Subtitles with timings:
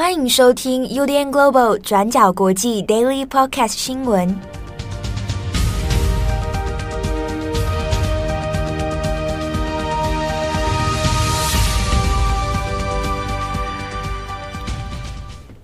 [0.00, 4.34] 欢迎收听 UDN Global 转角国际 Daily Podcast 新闻。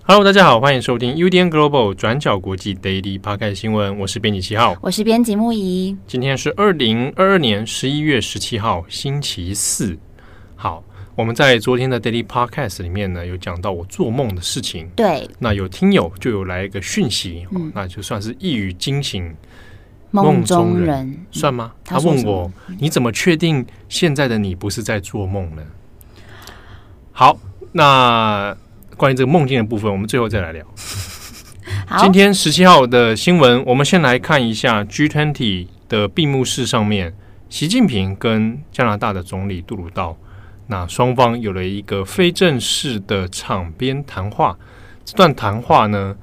[0.03, 3.97] Hello，大家好，欢迎收听 UDN Global 转角国际 Daily Podcast 新闻。
[3.97, 5.97] 我是编辑七号，我是编辑木仪。
[6.05, 9.97] 今天是二零二二年十一月十七号，星期四。
[10.55, 10.83] 好，
[11.17, 14.87] 我们在昨天的 Daily Podcast 里面呢，有讲到我做梦的事情。
[14.95, 19.35] 对，那有听友就有来一个讯息，嗯、那就算是一语惊醒
[20.11, 21.71] 梦中人，算吗？
[21.83, 25.63] 他问我，你怎么确定现在的你不是在做梦呢？
[27.11, 27.39] 好，
[27.71, 28.55] 那。
[28.95, 30.65] 关于这个梦境的部分，我们最后再来聊。
[32.01, 37.13] 今天十七号的新闻，我们先来看一下 G20 的闭幕式上面，
[37.47, 40.17] 习近平跟加拿大的总理杜鲁道，
[40.67, 44.57] 那双方有了一个非正式的场边谈话。
[45.05, 46.15] 这段谈话呢，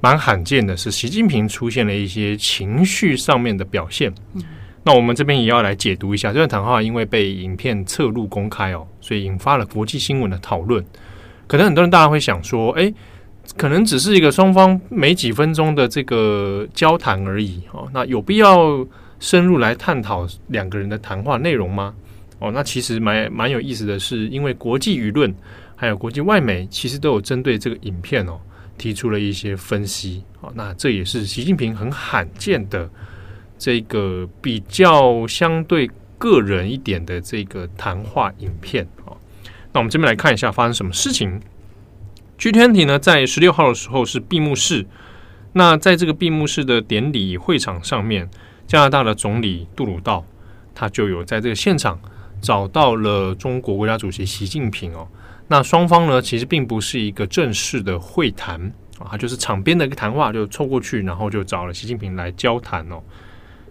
[0.00, 4.12] 蛮罕见的，是习近平出现了一些情绪上面的表现。
[4.84, 10.84] 那我们这边也要来解读一下这段谈话，因为被影片侧录公开哦，所以引发了国际新闻的讨论。
[11.46, 12.92] 可能很多人大家会想说，哎，
[13.56, 18.84] 可能只是一个双方没几分钟的这个交谈而已哦，那有必要
[19.20, 21.94] 深入来探讨两个人的谈话内容吗？
[22.42, 25.32] 哦，那其实蛮蛮有意思的是，因为国际舆论
[25.76, 28.40] 还有国际外媒其实都有针对这个影片哦
[28.76, 32.90] 提出了一些分析哦，那这也是习近平很罕见的
[33.56, 39.16] 这个比较相对个人一点的这个谈话影片哦。
[39.72, 41.40] 那我们这边来看一下发生什么事情。
[42.38, 44.84] G20 呢，在十六号的时候是闭幕式。
[45.52, 48.28] 那在这个闭幕式的典礼会场上面，
[48.66, 50.24] 加拿大的总理杜鲁道
[50.74, 52.00] 他就有在这个现场
[52.42, 55.08] 找到了中国国家主席习近平哦。
[55.48, 58.60] 那双方呢，其实并不是一个正式的会谈
[58.98, 63.00] 啊，他就是场边的一个谈话，就凑过去，然后就找了习近平来交谈哦。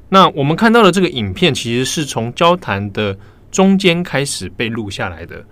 [0.10, 3.18] 那我们看到的这个影片，其实是从交谈的
[3.50, 5.46] 中间开始被录下来的。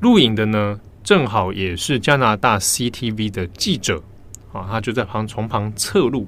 [0.00, 4.02] 录影的呢，正好也是加拿大 CTV 的记者
[4.52, 6.26] 啊，他就在旁从旁侧录。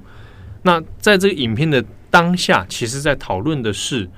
[0.61, 4.09] 那在这个影片的当下，其实在讨论的是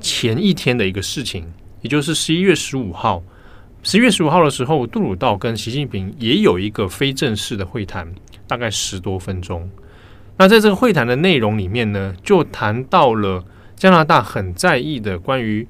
[0.00, 1.50] 前一天的一个事情，
[1.84, 3.22] 也就是十一月十五号。
[3.82, 8.10] 十一月十五号的时候，杜鲁道跟习近平也有一个非正式的会谈，
[8.46, 9.68] 大概十多分钟。
[10.38, 13.44] 那在这个会谈的内容里面呢，就谈到了
[13.76, 15.68] 加拿大很在意的关于。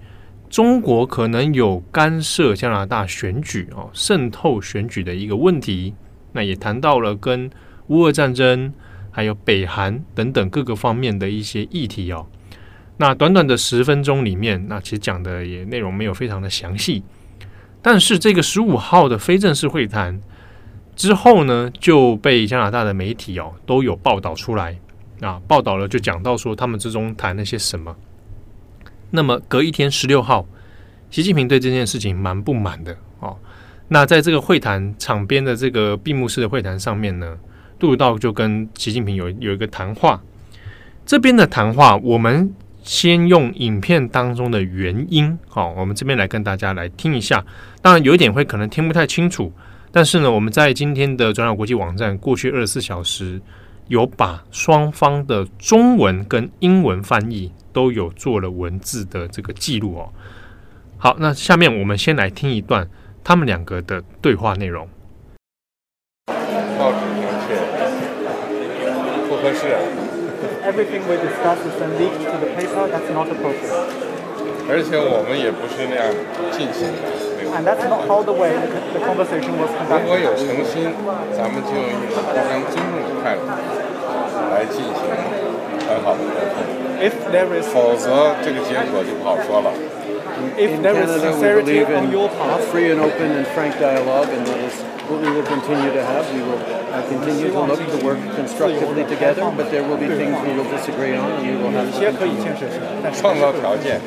[0.48, 5.94] 中国可能有干涉加拿大选举哦，渗透选举的一个问题。
[6.30, 7.50] 那也谈到了跟
[7.88, 8.72] 乌俄战争，
[9.10, 12.26] 还有北韩等等各个方面的一些议题哦。
[12.96, 17.02] 那短短的十分钟里面，那其实讲的也内容没有非常的详细。
[17.82, 20.20] 但是这个十五号的非正式会谈
[20.96, 24.78] 之后呢，就被加拿大的媒体哦都有报道出来
[25.20, 27.94] 啊，报道了就讲到说他们之中谈了些什么。
[29.10, 30.46] 那么隔一天，十六号，
[31.10, 33.36] 习近平对这件事情蛮不满的哦。
[33.88, 37.36] 那在这个会谈场边的这个闭幕式的会谈上面呢，
[37.78, 40.22] 杜鲁道就跟习近平有有一个谈话。
[41.04, 42.50] 这边的谈话，我们
[42.84, 47.44] 先用影片当中的原音，好，我们这边来跟大家来听一下。
[47.82, 49.52] 当然有一点会可能听不太清楚，
[49.90, 53.42] 但是呢，我们在今天的转角国际网站过去二十四小时
[53.88, 57.50] 有把双方的中文跟英文翻译。
[57.74, 60.08] 都有做了文字的这个记录哦。
[60.96, 62.88] 好，那下面我们先来听一段
[63.24, 64.88] 他们两个的对话内容。
[66.78, 67.56] 报纸明确，
[69.28, 69.74] 不合适。
[70.65, 72.87] Everything we discuss is leaked to the paper.
[72.87, 73.73] That's not appropriate.
[74.69, 76.05] 而且我们也不是那样
[76.51, 77.09] 进行的。
[77.49, 78.53] And that's not how the way
[78.93, 80.03] the conversation was conducted.
[80.03, 80.93] 如果有诚心，
[81.33, 83.41] 咱们就用一种互相尊重的态度
[84.53, 85.01] 来进行
[85.89, 86.61] 很好的沟通。
[87.01, 89.73] If there is 否则这个结果就不好说了。
[90.57, 94.59] If there is sincerity on your part, free and open and frank dialogue, and that
[94.59, 94.75] is
[95.09, 96.25] what we will continue to have.
[96.33, 96.59] We will
[97.07, 101.15] continue to look to work constructively together, but there will be things we will disagree
[101.15, 101.99] on, and we will have to.
[103.13, 104.01] 创造条件，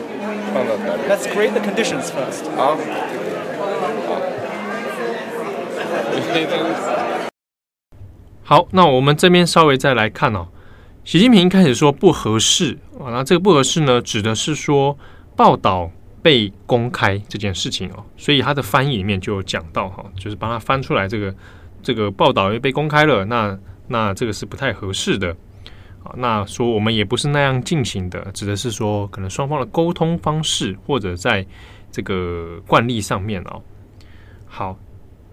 [0.52, 1.08] 创造条件。
[1.08, 2.44] Let's create the conditions first.
[2.56, 2.76] 好，
[4.06, 4.20] 好。
[8.44, 10.48] 好，那我们这边稍微再来看哦。
[11.04, 14.96] 习近平一开始说不合适啊，那这个不合适呢，指的是说
[15.34, 15.90] 报道
[16.21, 21.33] 被公开这件事情哦，所以他的翻译里面就有讲到哈，就是帮他翻出来这个
[21.81, 25.35] 这个报道又被公开了，那那这个是不太合适的
[26.03, 26.13] 啊。
[26.17, 31.45] 那说我们也不是那样进行的，指的是说可能双方的沟通方式或者在
[31.91, 33.61] 这个惯例上面哦。
[34.45, 34.77] 好，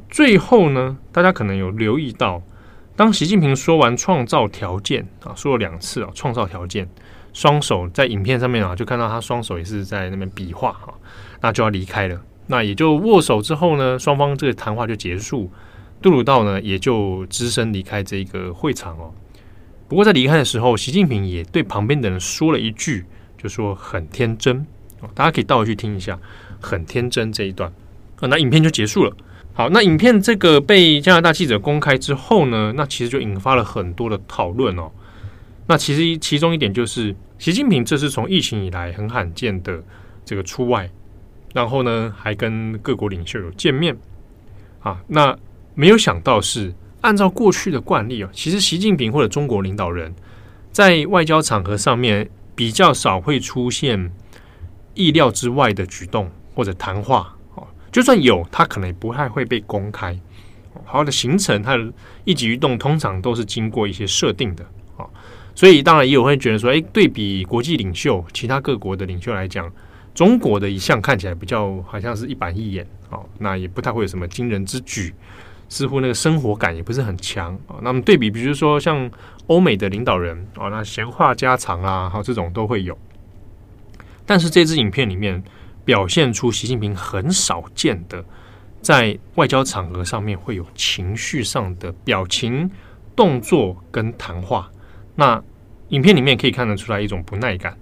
[0.09, 2.43] 最后呢，大家可能有留意到，
[2.97, 6.89] 当习近平说完创造条件啊，说了两次啊，创造条件，
[7.33, 10.95] 双手在影片上面啊，就看到他双手也是在那边比划啊，
[11.41, 12.21] 那就要离开了。
[12.47, 15.51] 那也就握手之后呢，双方这个谈话就结束，
[16.01, 19.13] 杜鲁道呢也就只身离开这个会场哦。
[19.89, 23.07] 不过在离开的时候，习近平也对旁边的人说了一句，
[23.37, 24.65] 就说很天真
[25.01, 26.17] 哦，大家可以倒回去听一下，
[26.61, 27.73] 很天真这一段
[28.21, 29.17] 啊，那影片就结束了。
[29.57, 34.91] 好，那影片这个被加拿大记者公开之后呢，那其实就引发了很多的讨论哦。
[35.69, 39.81] 那其实其中一点就是，习近平这是从疫情以来很罕见的
[40.25, 40.91] 这个出外。
[41.53, 43.97] 然后呢，还跟各国领袖有见面
[44.81, 45.01] 啊。
[45.07, 45.39] 那
[45.77, 50.13] 没有想到是按照过去的惯例啊，其实习近平或者中国领导人，
[50.73, 54.11] 在外交场合上面比较少会出现
[54.95, 57.37] 意料之外的举动或者谈话。
[57.95, 60.19] 就算有，他可能也不太会被公开。
[60.85, 61.93] 好的行程，他的
[62.25, 64.65] 一举一动通常都是经过一些设定的
[64.97, 65.07] 啊。
[65.55, 69.71] 所以当然也有会觉得说，哎，对比国际领袖，其他各国的领袖来讲。
[70.13, 75.13] 中国的一向看起来比较好像是一板一眼哦，那也不太会有什么惊人之举，
[75.69, 77.83] 似乎那个生活感也不是很强啊。
[77.83, 79.11] 那么对比，比如说像
[79.49, 82.97] 欧美的领导人哦，那闲话家常啊，还有，这种都会有。
[84.25, 85.43] 但是这支影片里面
[85.85, 88.25] 表现出习近平很少见的
[88.81, 92.71] 在外交场合上面会有情绪上的表情、
[93.15, 94.71] 动作跟谈话。
[95.15, 95.43] 那
[95.89, 97.79] 影片里面可以看得出来一种不耐感。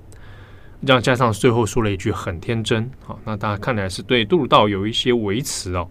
[0.85, 5.89] 这样加上最后说了一句很天真，好，那大家看来是对杜鲁道有一些维持哦。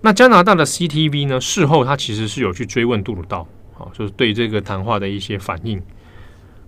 [0.00, 5.82] 那加拿大的 CTV 呢，事后他其实是有去追问杜鲁道，好，就是对这个谈话的一些反应。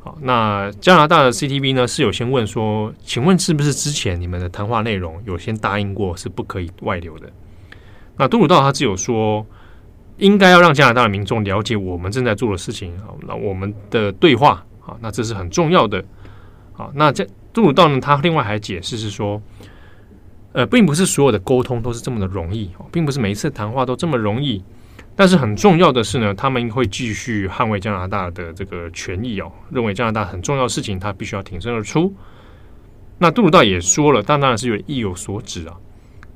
[0.03, 7.31] 好，那加拿大的 CTV 呢是有先问说，请问是不是之前你们的谈话内容有先答应过是不可以外流的？
[8.17, 9.47] 那杜鲁道他只有说，
[10.17, 16.03] 应该要让加拿大的民众了解我们正在做的事情，好，那我们的对话，好，那这是很重要的。
[16.79, 18.01] 啊，那这杜鲁道呢？
[18.01, 19.43] 他另外还解释是说，
[20.53, 24.65] 呃，并不是所有的沟通都是这么的容易，并不是每一次谈话都这么容易。
[25.17, 32.15] 但是很重要的是呢，他们会继续捍卫加拿大的这个权益哦，认为加拿大很重要的事情，他必须要挺身而出。
[33.19, 35.77] 那杜鲁道也说了，但当然是有意有所指啊。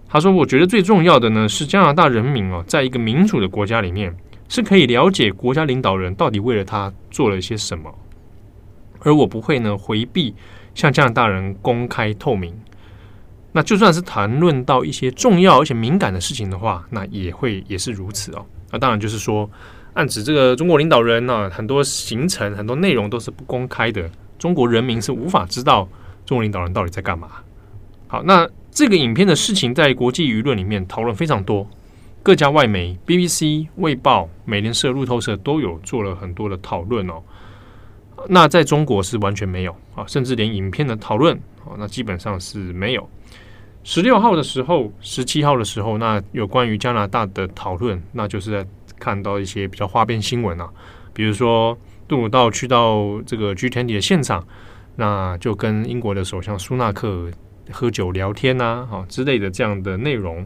[0.07, 4.15] 他说：“我觉得最重要的呢，是加拿大人民哦，在一个民主的国家里面，
[4.49, 7.93] 是可以了解国家领导人到底为了他做了一些什么。”
[9.01, 10.35] 而我不会呢回避
[10.75, 12.55] 向加拿大人公开透明。
[13.53, 18.45] 那就算是谈论到一些重要而且敏感的事情的话，那也会也是如此哦。
[18.75, 19.49] 那当然就是说，
[19.93, 25.89] 暗指这个中国领导人呢，很多行程、很多内容都是不公开的，中国人民是无法知道
[26.27, 27.29] 中国领导人到底在干嘛。
[28.09, 31.65] 好，那这个影片的事情在国际舆论里面讨论非常多，
[32.21, 37.23] 各家外媒 BBC、卫报、美联社、路透社都有做了很多的讨论哦。
[38.29, 43.09] 那在中国是完全没有啊，甚至连影片的讨论啊，那基本上是没有。
[43.85, 48.67] 十六号的时候，十七号的时候，那有关于加拿大的讨论，那就是在
[48.99, 50.69] 看到一些比较花边新闻啊，
[51.13, 51.79] 比如说
[52.09, 54.45] 杜鲁道去到这个 G20 的现场，
[54.97, 57.31] 那就跟英国的首相苏纳克
[57.71, 60.45] 喝酒聊天呐，啊之类的这样的内容。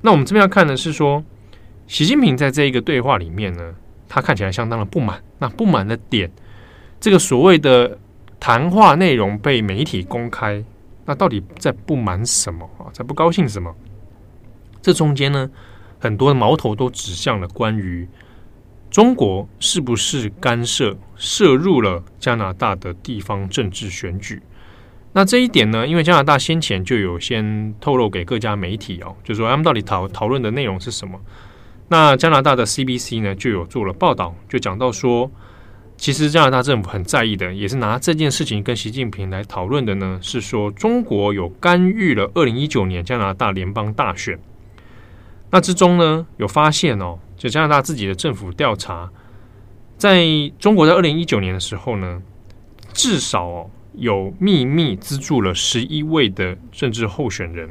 [0.00, 1.24] 那我们这边要看的是说，
[1.86, 3.74] 习近平在这一个对话里面呢。
[4.10, 6.32] 他看起来相当的不满，那不满的点，
[6.98, 7.98] 这个所谓的
[8.40, 10.64] 谈话内容被媒体公开，
[11.08, 12.92] 那到底在不满什么啊？
[12.92, 13.74] 在不高兴什么？
[14.82, 15.48] 这中间呢，
[15.98, 18.06] 很多的矛头都指向了关于
[18.90, 24.42] 中国是不是干涉、涉入了加拿大的地方政治选举。
[25.14, 31.18] 那这一点呢，因为加拿大先前就有先透露给各家媒体哦，就说他们到底讨讨论的内容是什么。
[31.88, 35.30] 那加拿大的 CBC 呢，就有做了报道，就讲到说，
[35.98, 44.38] 其实加拿大政府很在意的，也是拿这件事情跟习近平来讨论的呢，是说中国有干预了二零一九年加拿大联邦大选。
[45.50, 49.10] 那之中呢，有发现哦，就加拿大自己的政府调查，
[49.96, 50.24] 在
[50.60, 52.22] 中国在二零一九年的时候呢，
[52.92, 57.68] 至少有秘密资助了十一位的政治候选人。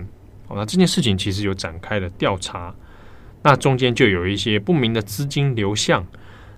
[0.49, 2.75] 哦，那这件事情其实有展开了调查。
[3.43, 6.05] 那中间就有一些不明的资金流向，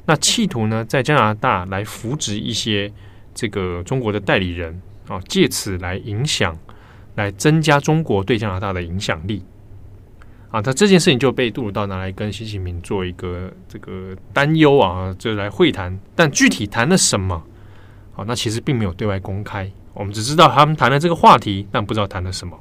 [0.10, 2.92] 那企图呢，在加拿大来扶植一些
[3.36, 6.58] 这个中国的代理人啊，借此来影响，
[7.14, 9.44] 来增加中国对加拿大的影响力
[10.50, 10.60] 啊。
[10.66, 15.96] 那这件事情就被杜鲁道拿来跟习近平做一个这个担忧啊，就来会谈。
[16.16, 17.44] 但具体谈了什么？
[18.14, 22.60] 好，那其实并没有对外公开，我们只知道他们谈了这个话题，但不知道谈了什么。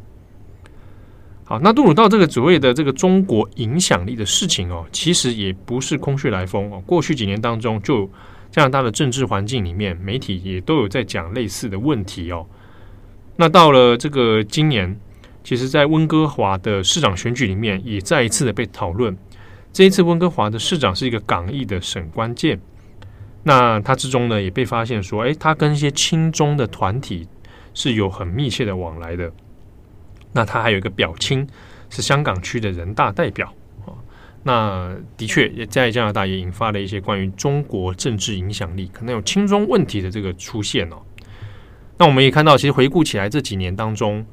[1.48, 6.78] 好，那杜鲁道这个所谓的这个中国影响力的事情哦，其实也不是空穴来风哦。
[6.84, 8.04] 过去几年当中，就
[8.50, 12.44] 加拿大的政治环境里面，媒体也都有在讲类似的问题哦。
[13.36, 14.94] 那到了这个今年，
[15.42, 19.16] 其实，在温哥华的市长选举里面，也再一次的被讨论。
[19.72, 22.60] 这一次，温哥华的市长是一个港裔的沈关键。
[23.44, 27.26] 那他之中呢，也被发现说，诶，他跟一些亲中的团体
[27.72, 29.32] 是有很密切的往来的。
[30.32, 31.46] 那他还有一个表亲
[31.90, 33.52] 是香港区的人大代表
[33.86, 33.96] 啊，
[34.42, 40.96] 那的确也在加拿大也引发了一些关于中国政治影响力可能有亲中问题的这个出现哦。
[41.96, 44.24] 那我们也看到，其实回顾起来这几年当中，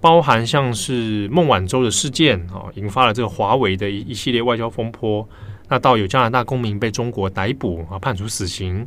[0.00, 5.26] 包含像是孟晚舟的事件啊，引发了这个华为的一系列外交风波。
[5.70, 8.86] 那到有加拿大公民被中国逮捕啊，判处死刑。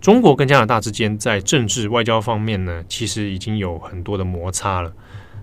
[0.00, 4.90] 中国跟加拿大之间在政治外交方面呢，其实已经有很多的摩擦了。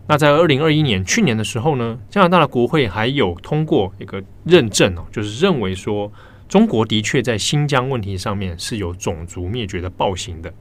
[0.08, 6.12] 那在二零二一年去年的时候呢，加拿大的国会还有通过一个认证哦，就是认为说
[6.48, 10.54] 中国的确在新疆问题上面是有种族灭绝的暴行的，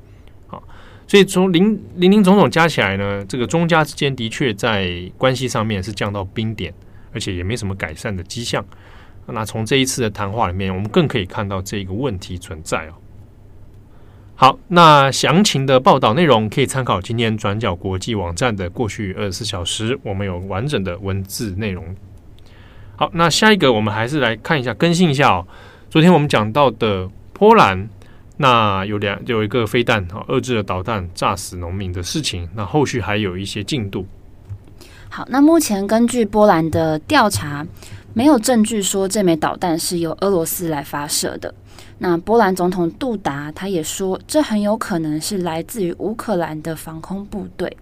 [0.48, 0.58] 啊，
[1.06, 6.72] 所以从林林林总总加起来呢，这个中加之间的确在关系上面是降到冰点，
[7.12, 8.64] 而且也没什么改善的迹象。
[9.26, 12.94] 那从这一次的谈话里面，我们更可以看到这个问题存在哦。
[14.36, 21.94] 好，那详情的报道内容可以参考今天转角国际网站的过去二十四小时，我们有完整的文字内容。
[22.96, 25.46] 好，那下一个我们还是来看一下，更新一下哦。
[25.88, 27.88] 昨天我们讲到的波兰，
[28.38, 34.04] 那有两有一个飞弹啊，俄制的导弹炸死农民的事情，那后续还有一些进度。
[35.08, 37.64] 好，那目前根据波兰的调查，
[38.12, 41.54] 没有证据说这枚导弹是由俄罗斯来发射的。
[41.98, 47.76] 那波兰总统杜达他也说，这很有可能是来自于乌克兰的防空部队。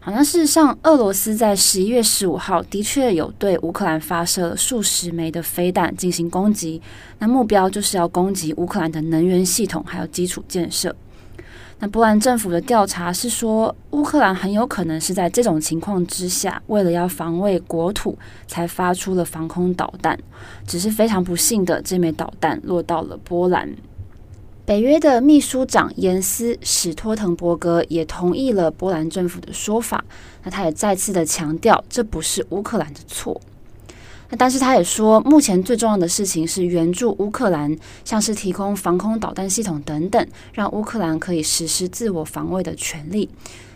[0.00, 6.80] 好像事实上，俄罗斯在十一月十五号的确有对乌克兰发射了数十枚的飞弹进行攻击，
[7.18, 10.94] 那目标就是要攻击乌克兰的能源系统还有基础建设。
[11.80, 20.18] 那波兰政府的调查是说，乌克兰很有可能是在这种情况之下，为了要防卫国土，才发出了防空导弹。
[20.66, 23.70] 只是非常不幸的，这枚导弹落到了波兰。
[24.64, 30.04] 北约的秘书长严斯·史托滕伯格也同意了波兰政府的说法。
[30.42, 33.40] 那他也再次的强调，这不是乌克兰的错。
[34.30, 43.28] 那但是他也说，目前最重要的事情是援助乌克兰，像是提供防空导弹系统等等，让乌克兰可以实施自我防卫的权利。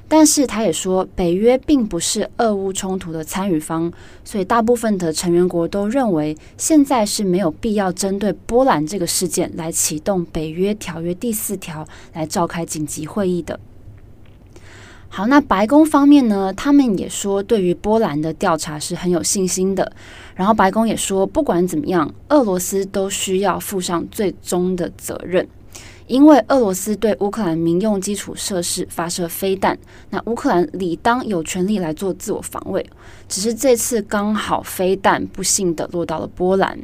[0.09, 3.91] 但是他也说，北约并不是俄乌冲突的参与方，
[4.23, 13.59] 所以大部分的成员国都认为，现在是没有必要针对波兰这个事件来启动北约条约第四条来召开紧急会议的。
[15.15, 16.51] 好，那白宫方面呢？
[16.55, 19.93] 他们也说，对于波兰的调查是很有信心的。
[20.35, 25.47] 然后白宫也说，不管怎么样，俄罗斯都需要负上最终的责任，
[26.07, 29.79] 因为俄罗斯对乌克兰民用基础设施发射飞弹，
[30.09, 32.85] 那乌克兰理当有权利来做自我防卫。
[33.29, 36.79] 只是这次刚好飞弹不幸的落到了波兰。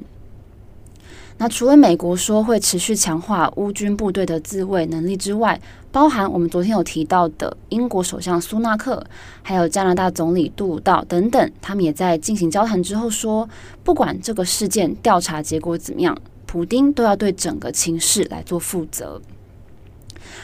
[1.40, 5.60] 那除了美国说会持续强化乌军部队的自卫能力之外，
[5.92, 9.04] 包含我们昨天有提到的英国首相苏纳克，
[9.42, 13.48] 还有加拿大总理杜鲁道等等，他们也在进行交谈之后说，
[13.84, 19.20] 不管这个事件调查结果怎么样，普丁都要对整个情势来做负责。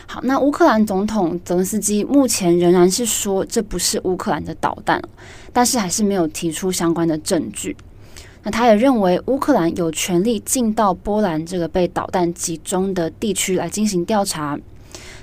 [0.06, 5.02] 好，那乌克兰总统泽连斯基目前仍然是说这不是乌克兰的导弹，
[5.52, 7.76] 但是还是没有提出相关的证据。
[8.44, 14.58] 那他也认为乌克兰有权利进到波兰这个被导弹集中的地区来进行调查，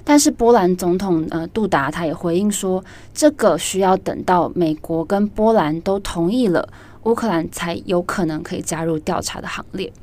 [0.04, 6.68] 但是波兰总统呃杜达他也回应说，这个需要等到美国跟波兰都同意了，
[7.04, 9.94] 乌克兰才有可能可以加入调查的行列。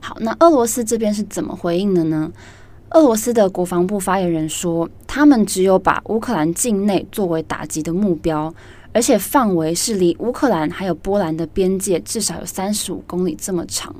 [0.00, 2.32] 好，那俄罗斯这边是怎么回应的呢？
[2.90, 8.52] 俄罗斯的国防部发言人说，他们只有把乌克兰境内作为打击的目标。
[8.96, 13.94] 而且范围是离乌克兰还有波兰的边界至少有三十五公里这么长，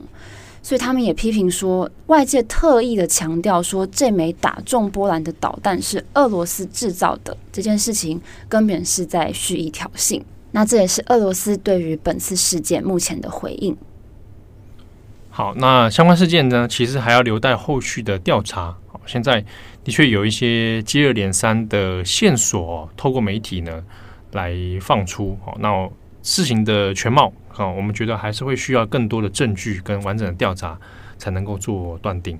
[0.62, 10.22] 所以他们也批评说，外界特意的强调说这枚打中波兰的导弹是俄罗斯制造的这件事情，根本是在蓄意挑衅。
[10.52, 13.76] 那这也是俄罗斯对于本次事件目前的回应。
[15.28, 18.74] 好，那相关事件呢，其实还要留待后续的调查。
[19.04, 19.44] 现在
[19.84, 23.84] 的确有一些接二连三的线索，透过媒体呢。
[24.32, 25.88] 来放出好，那
[26.22, 30.78] 事情的全貌啊，我们觉得还是会需要更多的证据跟完整的调查
[31.16, 32.38] 才能够做断定。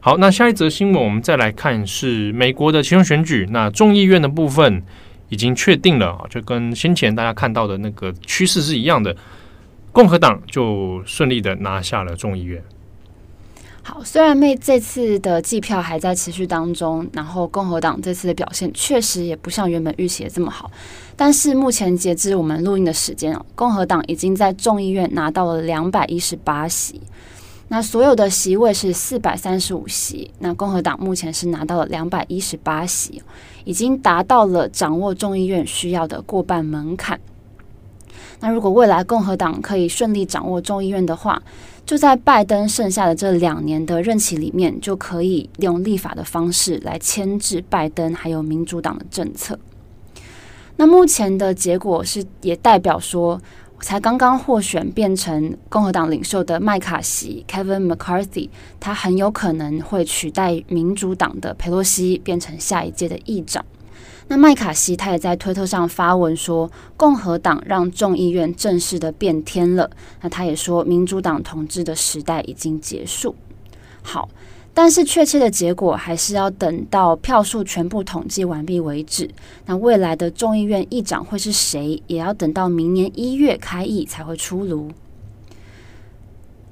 [0.00, 4.82] 好，那下一则新闻我们再来看是美国的其中选举，那众议院的部分
[5.30, 9.16] 已经确定了，就跟先前大家看到的那个趋势是一样的，
[9.92, 12.62] 共和党就顺利的拿下了众议院。
[13.86, 20.70] 好，虽然妹这次的计票还在持续当中，然后共和党这次的表现确实也不像原本预期的这么好，
[21.14, 26.98] 但是目前截至我们录音的时间哦，共和党已经在众议院拿到了两百一十八席，
[27.68, 33.22] 那所有的席位是四百三十五席，那共和党目前是拿到了两百一十八席，
[33.64, 37.20] 已经达到了掌握众议院需要的过半门槛。
[38.40, 41.42] 那如果未来共和党可以顺利掌握众议院的话，
[41.86, 49.58] 就在拜登剩下的这两年的任期里面，就可以用立法的方式来牵制拜登还有民主党的政策。
[50.76, 53.40] 那目前的结果是，也代表说，
[53.80, 58.48] 才刚刚获选变成共和党领袖的麦卡锡 （Kevin McCarthy），
[58.80, 63.64] 他很有可能会取代民主党的佩洛西，变成下一届的议长。
[64.28, 69.90] 那麦卡锡他也在推特上发文说，共和党让众议院正式的变天了。
[70.22, 73.34] 那他也说，民主党统治的时代已经结束。
[74.02, 74.28] 好，
[74.72, 79.28] 但是确切的结果还是要等到票数全部统计完毕为止。
[79.66, 84.90] 那未来的众议院议长会是谁，也要等到明年一月开议才会出炉。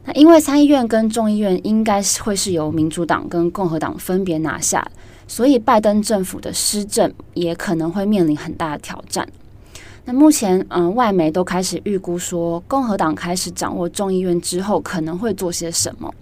[0.05, 4.85] 那因为参议院跟众议院应该是会是由民主党跟共和党分别拿下。
[5.35, 9.27] 所以，拜登政府的施政也可能会面临很大的挑战。
[10.05, 16.13] 那目前，嗯、外媒都开始预估说，共和党开始掌握众议院之后，可能会做些什么。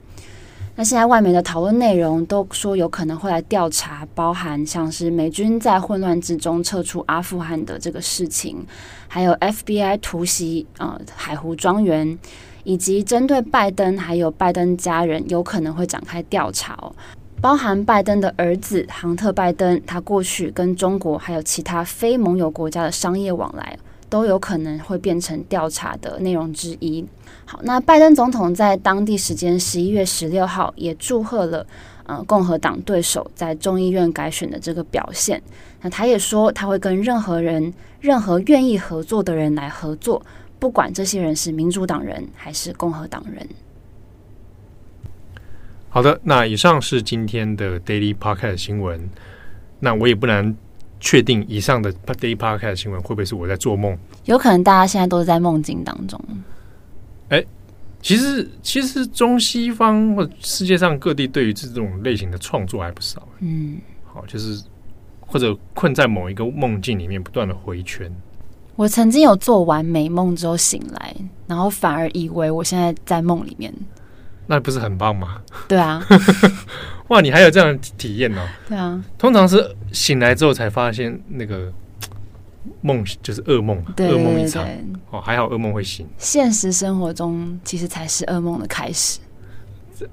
[0.76, 8.64] 那现在外媒的讨论内容都说，有可能会来调查，包含像是美军在混乱之中撤出阿富汗的这个事情，
[9.08, 12.16] 还有 FBI 突袭呃海湖庄园，
[12.62, 16.94] 以及针对拜登还有拜登家人，有可能会展开调查哦。
[17.40, 23.78] 包含拜登的儿子杭特·拜登，他过去跟中国还有其他非盟友国家的商业往来，
[24.10, 27.02] 都有可能会变成调查的内容之一。
[27.46, 31.66] 好，那拜登总统在当地时间十一月十六号也祝贺了
[32.04, 35.42] 呃共和党对手在众议院改选的这个表现。
[35.80, 40.20] 那他也说他会跟任何人、任何愿意合作的人来合作，
[40.58, 43.48] 不管这些人是民主党人还是共和党人。
[45.92, 49.10] 好的，那以上是今天的 Daily Podcast 新闻。
[49.80, 50.56] 那我也不难
[51.00, 53.98] 确定，以上的 Daily Podcast 新闻会不会是我在做梦？
[54.26, 56.20] 有可能大家现在都是在梦境当中。
[57.30, 57.44] 哎，
[58.00, 63.26] 其实其实中西方或世界上各地对于这种类型的创作还不少。
[63.40, 64.62] 嗯，好，就是
[65.20, 68.08] 或者困在某一个梦境里面，不断的回圈。
[68.76, 71.16] 我曾经有做完美梦之后醒来，
[71.48, 73.74] 然后反而以为我现在在梦里面。
[74.50, 75.40] 那不是很棒吗？
[75.68, 76.04] 对啊，
[77.06, 78.44] 哇，你还有这样的体验呢？
[78.68, 81.72] 对啊，通常是醒来之后才发现那个
[82.80, 84.66] 梦就是噩梦，噩梦一场。
[85.12, 86.04] 哦，还好噩梦会醒。
[86.18, 89.20] 现实生活中其实才是噩梦的开始。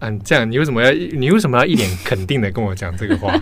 [0.02, 3.34] 嗯，这样你为什么要你为什么要一脸肯定的跟我讲这个话？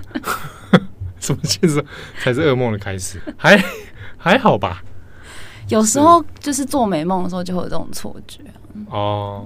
[1.20, 1.84] 什么现实
[2.24, 3.20] 才是噩梦的开始？
[3.36, 3.62] 还
[4.18, 4.82] 还好吧？
[5.68, 8.40] 有时候就是做美梦的时候就会有这种错觉。
[8.90, 9.46] 哦。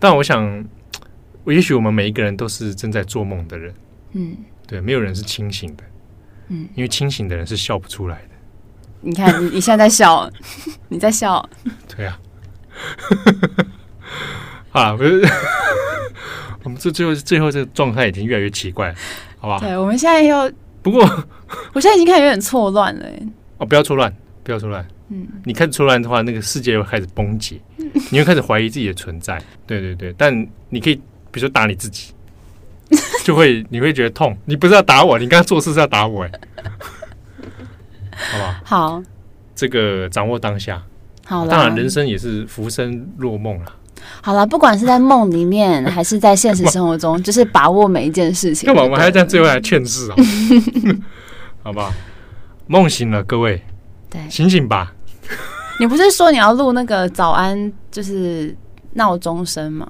[0.00, 0.64] 但我想，
[1.46, 3.74] 也许我们每一个人都是正在做梦的人。
[4.12, 5.84] 嗯，对，没有人是清醒的。
[6.48, 8.30] 嗯，因为清醒的人是笑不出来的。
[9.00, 10.30] 你看，你你现在在笑，
[10.88, 11.48] 你在笑。
[11.96, 12.18] 对啊。
[14.72, 15.22] 啊，不是，
[16.62, 18.94] 我们这最后最后这个状态已经越来越奇怪了，
[19.38, 19.58] 好不好？
[19.60, 20.48] 对，我们现在要
[20.82, 21.02] 不过，
[21.72, 23.06] 我现在已经开始有点错乱了。
[23.56, 24.86] 哦，不要错乱，不要错乱。
[25.08, 27.60] 嗯，你开始错乱的话，那个世界又开始崩解，
[28.10, 29.40] 你会开始怀疑自己的存在。
[29.66, 32.12] 对对对，但你可以，比如说打你自己，
[33.24, 34.36] 就会你会觉得痛。
[34.44, 36.30] 你不是要打我，你刚刚做事是要打我，哎，
[38.32, 38.60] 好吧？
[38.64, 39.02] 好，
[39.54, 40.82] 这个掌握当下。
[41.26, 43.74] 好了，当然人生也是浮生若梦了。
[44.22, 48.66] 好了，不管是在梦里面 还是在现实生活中，就是把握每一件事情。
[48.66, 48.82] 干嘛？
[48.82, 50.16] 我们还要这样最后来劝世啊？
[51.62, 51.92] 好吧，
[52.66, 53.62] 梦醒了，各位，
[54.08, 54.94] 对，醒醒吧。
[55.80, 58.56] 你不是说你要录那个早安，就是
[58.94, 59.86] 闹钟声嘛？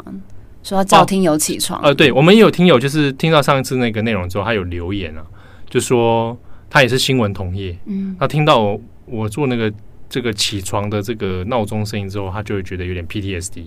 [0.62, 1.80] 说要叫听友起床。
[1.82, 5.22] 呃，对，我们也有听友，就是听到上一次那个内容之后，他有留言啊，
[5.70, 6.36] 就说
[6.68, 9.72] 他也是新闻同业，嗯，他听到我，我做那个
[10.10, 13.64] 这个起床的这个闹钟声音之后，他就会觉得有点 PTSD，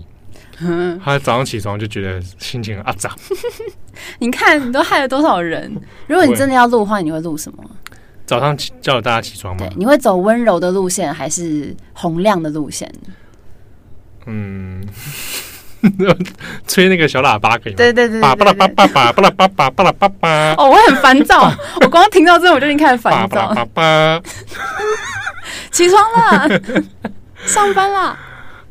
[0.60, 3.16] 嗯，他早上起床就觉得心情很阿杂。
[4.20, 5.72] 你看，你都害了多少人？
[6.06, 7.64] 如果你真的要录的话，你会录什么？
[8.24, 9.66] 早上叫大家起床吗？
[9.66, 12.92] 对，你会走温柔的路线还是洪亮的路线？
[14.26, 14.82] 嗯，
[16.66, 17.74] 吹那个小喇叭可以。
[17.74, 20.54] 对对对，叭叭叭叭叭叭叭叭叭叭叭叭。
[20.56, 21.50] 哦，我很烦躁。
[21.76, 23.48] 我刚刚听到这，我就已经开始烦躁。
[23.48, 24.22] 叭叭叭叭，
[25.70, 26.48] 起床啦，
[27.44, 28.18] 上班啦。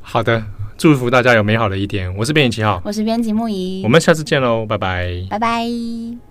[0.02, 0.44] 好的，
[0.78, 2.14] 祝福大家有美好的一天。
[2.16, 6.31] 我是编辑七号，我是编辑木仪，我们下次见喽，拜拜，拜拜。